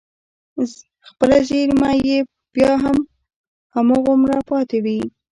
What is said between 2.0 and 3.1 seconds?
يې بيا هم